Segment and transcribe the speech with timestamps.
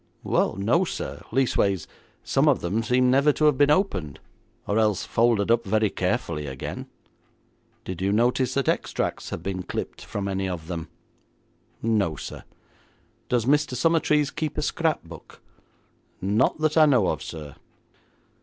[0.23, 1.85] 'Well, no, sir; leastways,
[2.23, 4.19] some of them seem never to have been opened,
[4.65, 6.87] or else folded up very carefully again.'
[7.85, 10.87] 'Did you notice that extracts have been clipped from any of them?'
[11.83, 12.45] 'No, sir.'
[13.29, 13.75] 'Does Mr.
[13.75, 15.39] Summertrees keep a scrapbook?'
[16.19, 17.53] 'Not that I know of, sir.'